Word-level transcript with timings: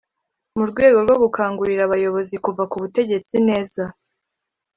mu 0.57 0.63
rwego 0.71 0.97
rwo 1.05 1.15
gukangurira 1.23 1.81
abayobozi 1.85 2.35
kuva 2.45 2.63
ku 2.71 2.75
butegetsi 2.83 3.35
neza 3.49 3.83